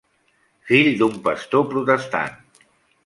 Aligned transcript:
Fill 0.69 0.89
d'un 1.01 1.19
pastor 1.27 1.67
protestant. 1.75 2.37